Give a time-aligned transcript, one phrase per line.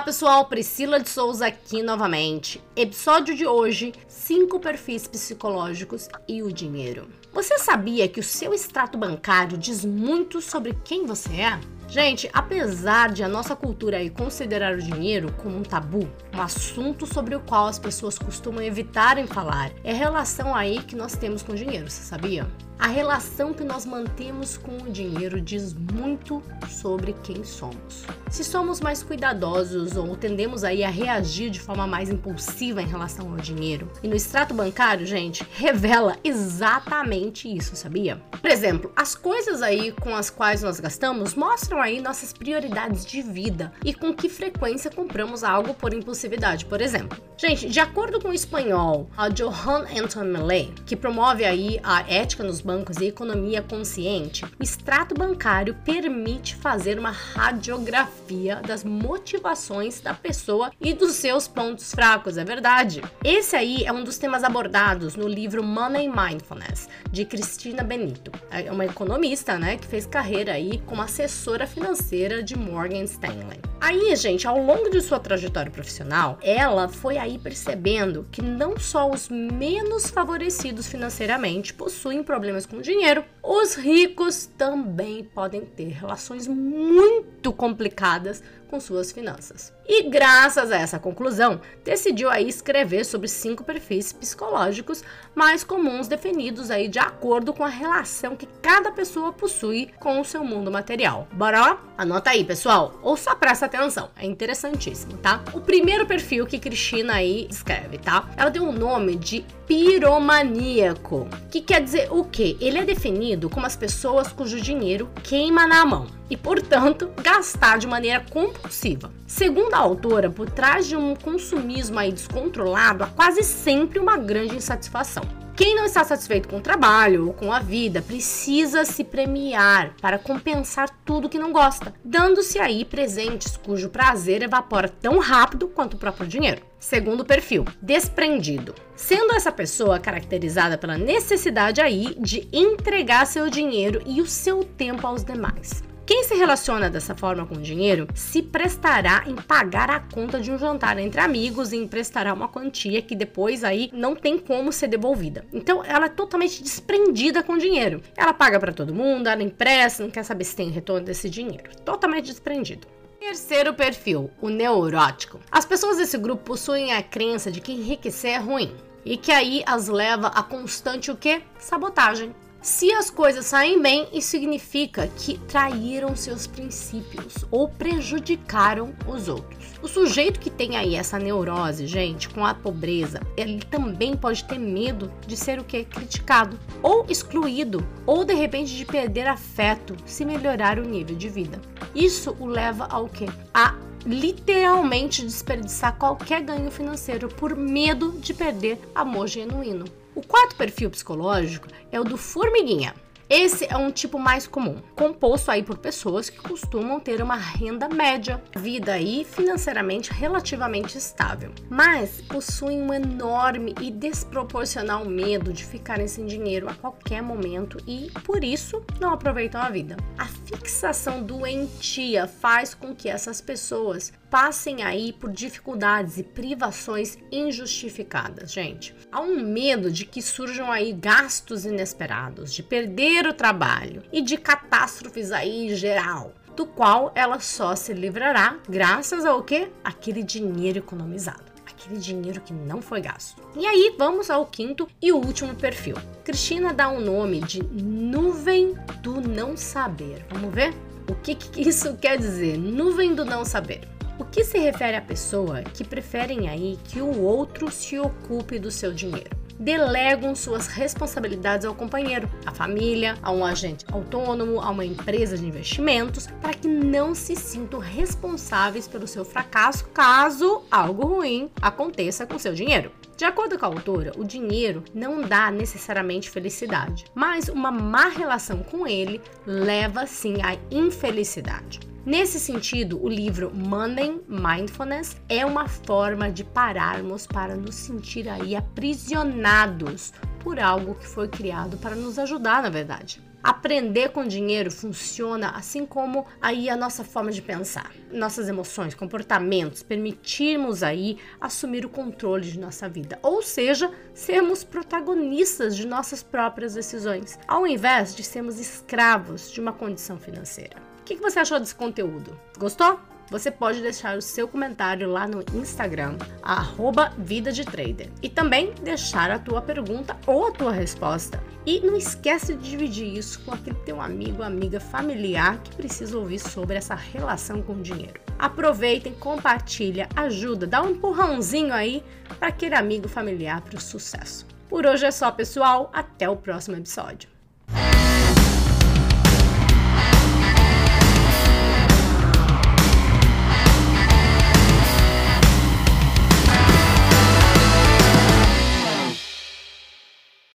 [0.00, 2.58] pessoal, Priscila de Souza aqui novamente.
[2.74, 7.06] Episódio de hoje: cinco perfis psicológicos e o dinheiro.
[7.34, 11.60] Você sabia que o seu extrato bancário diz muito sobre quem você é?
[11.86, 17.06] Gente, apesar de a nossa cultura aí considerar o dinheiro como um tabu, um assunto
[17.06, 21.12] sobre o qual as pessoas costumam evitar em falar, é a relação aí que nós
[21.12, 22.48] temos com o dinheiro, você sabia?
[22.78, 28.04] A relação que nós mantemos com o dinheiro diz muito sobre quem somos.
[28.30, 33.32] Se somos mais cuidadosos ou tendemos aí a reagir de forma mais impulsiva em relação
[33.32, 33.90] ao dinheiro.
[34.00, 38.22] E no extrato bancário, gente, revela exatamente isso, sabia?
[38.40, 43.22] Por exemplo, as coisas aí com as quais nós gastamos mostram aí nossas prioridades de
[43.22, 47.18] vida e com que frequência compramos algo por impulsividade, por exemplo.
[47.36, 52.44] Gente, de acordo com o espanhol, a Johan Anton Milley, que promove aí a ética
[52.44, 60.12] nos bancos e economia consciente, o extrato bancário permite fazer uma radiografia das motivações da
[60.12, 63.00] pessoa e dos seus pontos fracos, é verdade.
[63.24, 68.30] Esse aí é um dos temas abordados no livro Money Mindfulness, de Cristina Benito.
[68.50, 73.62] É uma economista, né, que fez carreira aí como assessora financeira de Morgan Stanley.
[73.80, 79.08] Aí, gente, ao longo de sua trajetória profissional, ela foi aí percebendo que não só
[79.08, 87.52] os menos favorecidos financeiramente possuem problemas com dinheiro, os ricos também podem ter relações muito
[87.52, 89.72] complicadas com suas finanças.
[89.86, 95.02] E graças a essa conclusão, decidiu aí escrever sobre cinco perfis psicológicos
[95.34, 100.24] mais comuns definidos aí de acordo com a relação que cada pessoa possui com o
[100.24, 101.26] seu mundo material.
[101.32, 101.78] Bora?
[101.96, 105.42] Anota aí, pessoal, ou só presta atenção, é interessantíssimo, tá?
[105.54, 108.28] O primeiro perfil que Cristina aí escreve, tá?
[108.36, 112.56] Ela deu o nome de piromaníaco, que quer dizer o quê?
[112.60, 117.86] Ele é definido como as pessoas cujo dinheiro queima na mão e, portanto, gastar de
[117.86, 119.10] maneira compulsiva.
[119.26, 124.56] Segundo a autora, por trás de um consumismo aí descontrolado há quase sempre uma grande
[124.56, 125.22] insatisfação.
[125.58, 130.16] Quem não está satisfeito com o trabalho ou com a vida precisa se premiar para
[130.16, 135.98] compensar tudo que não gosta, dando-se aí presentes cujo prazer evapora tão rápido quanto o
[135.98, 136.62] próprio dinheiro.
[136.78, 138.72] Segundo perfil, desprendido.
[138.94, 145.08] Sendo essa pessoa caracterizada pela necessidade aí de entregar seu dinheiro e o seu tempo
[145.08, 145.82] aos demais.
[146.08, 150.50] Quem se relaciona dessa forma com o dinheiro se prestará em pagar a conta de
[150.50, 154.88] um jantar entre amigos e emprestará uma quantia que depois aí não tem como ser
[154.88, 155.44] devolvida.
[155.52, 158.00] Então ela é totalmente desprendida com dinheiro.
[158.16, 161.68] Ela paga para todo mundo, ela empresta, não quer saber se tem retorno desse dinheiro.
[161.84, 162.88] Totalmente desprendido.
[163.20, 165.38] Terceiro perfil, o neurótico.
[165.50, 168.74] As pessoas desse grupo possuem a crença de que enriquecer é ruim
[169.04, 171.42] e que aí as leva a constante o que?
[171.58, 172.34] Sabotagem.
[172.60, 179.74] Se as coisas saem bem, isso significa que traíram seus princípios ou prejudicaram os outros.
[179.80, 184.58] O sujeito que tem aí essa neurose, gente, com a pobreza, ele também pode ter
[184.58, 185.84] medo de ser o que?
[185.84, 191.60] Criticado ou excluído, ou de repente de perder afeto se melhorar o nível de vida.
[191.94, 193.26] Isso o leva ao que?
[193.54, 199.84] A literalmente desperdiçar qualquer ganho financeiro por medo de perder amor genuíno.
[200.18, 202.92] O quarto perfil psicológico é o do formiguinha.
[203.30, 207.88] Esse é um tipo mais comum, composto aí por pessoas que costumam ter uma renda
[207.88, 216.08] média, vida aí financeiramente relativamente estável, mas possuem um enorme e desproporcional medo de ficarem
[216.08, 219.96] sem dinheiro a qualquer momento e, por isso, não aproveitam a vida.
[220.16, 228.52] A fixação doentia faz com que essas pessoas passem aí por dificuldades e privações injustificadas,
[228.52, 228.94] gente.
[229.10, 234.36] Há um medo de que surjam aí gastos inesperados, de perder o trabalho e de
[234.36, 239.68] catástrofes aí em geral, do qual ela só se livrará graças ao que?
[239.82, 243.40] Aquele dinheiro economizado aquele dinheiro que não foi gasto.
[243.56, 245.94] E aí vamos ao quinto e último perfil.
[246.24, 250.26] Cristina dá um nome de nuvem do não saber.
[250.28, 250.74] Vamos ver?
[251.08, 252.58] O que, que isso quer dizer?
[252.58, 253.97] Nuvem do não saber.
[254.30, 258.92] Que se refere à pessoa que preferem aí que o outro se ocupe do seu
[258.92, 259.30] dinheiro.
[259.58, 265.44] Delegam suas responsabilidades ao companheiro, à família, a um agente autônomo, a uma empresa de
[265.44, 272.38] investimentos, para que não se sintam responsáveis pelo seu fracasso caso algo ruim aconteça com
[272.38, 272.92] seu dinheiro.
[273.18, 278.62] De acordo com a autora, o dinheiro não dá necessariamente felicidade, mas uma má relação
[278.62, 281.80] com ele leva sim à infelicidade.
[282.06, 288.54] Nesse sentido, o livro Money Mindfulness é uma forma de pararmos para nos sentir aí
[288.54, 293.20] aprisionados por algo que foi criado para nos ajudar, na verdade.
[293.48, 299.82] Aprender com dinheiro funciona assim como aí a nossa forma de pensar, nossas emoções, comportamentos,
[299.82, 306.74] permitirmos aí assumir o controle de nossa vida, ou seja, sermos protagonistas de nossas próprias
[306.74, 310.76] decisões, ao invés de sermos escravos de uma condição financeira.
[311.00, 312.38] O que você achou desse conteúdo?
[312.58, 313.00] Gostou?
[313.30, 318.08] Você pode deixar o seu comentário lá no Instagram, arroba Vida de Trader.
[318.22, 321.42] E também deixar a tua pergunta ou a tua resposta.
[321.66, 326.38] E não esquece de dividir isso com aquele teu amigo, amiga, familiar que precisa ouvir
[326.38, 328.20] sobre essa relação com o dinheiro.
[328.38, 332.02] Aproveitem, compartilha, ajuda, dá um empurrãozinho aí
[332.38, 334.46] para aquele amigo familiar para o sucesso.
[334.68, 335.90] Por hoje é só, pessoal.
[335.92, 337.37] Até o próximo episódio.